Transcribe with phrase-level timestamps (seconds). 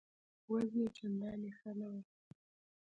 [0.51, 2.01] وضع یې چنداني ښه نه ده.